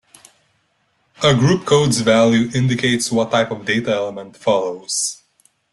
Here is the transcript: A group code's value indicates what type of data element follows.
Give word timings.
A 1.21 1.35
group 1.35 1.63
code's 1.63 1.99
value 2.01 2.49
indicates 2.55 3.11
what 3.11 3.29
type 3.29 3.51
of 3.51 3.65
data 3.65 3.91
element 3.93 4.35
follows. 4.35 5.21